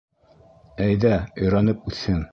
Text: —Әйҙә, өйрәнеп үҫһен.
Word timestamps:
—Әйҙә, 0.87 1.13
өйрәнеп 1.45 1.89
үҫһен. 1.93 2.25